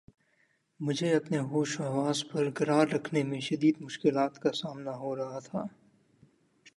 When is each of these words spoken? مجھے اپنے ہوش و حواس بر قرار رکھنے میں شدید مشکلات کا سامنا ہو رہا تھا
مجھے 0.79 1.13
اپنے 1.15 1.39
ہوش 1.39 1.79
و 1.79 1.83
حواس 1.83 2.23
بر 2.25 2.49
قرار 2.51 2.87
رکھنے 2.87 3.23
میں 3.23 3.39
شدید 3.39 3.81
مشکلات 3.81 4.39
کا 4.39 4.51
سامنا 4.51 4.95
ہو 4.97 5.15
رہا 5.15 5.39
تھا 5.39 5.63